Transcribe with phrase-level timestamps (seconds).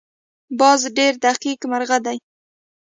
[0.59, 2.17] باز ډېر دقیق مرغه دی